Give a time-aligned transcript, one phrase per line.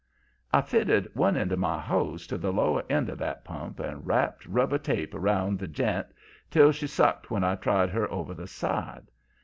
[0.51, 4.07] "I fitted one end of my hose to the lower end of that pump and
[4.07, 6.07] wrapped rubber tape around the j'int
[6.49, 9.11] till she sucked when I tried her over the side.